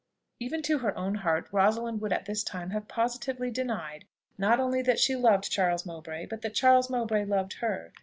Even 0.39 0.63
to 0.63 0.79
her 0.79 0.97
own 0.97 1.13
heart 1.13 1.47
Rosalind 1.51 2.01
would 2.01 2.11
at 2.11 2.25
this 2.25 2.43
time 2.43 2.71
have 2.71 2.87
positively 2.87 3.51
denied, 3.51 4.05
not 4.35 4.59
only 4.59 4.81
that 4.81 4.97
she 4.99 5.15
loved 5.15 5.51
Charles 5.51 5.85
Mowbray, 5.85 6.25
but 6.25 6.41
that 6.41 6.55
Charles 6.55 6.89
Mowbray 6.89 7.23
loved 7.23 7.53
her. 7.61 7.93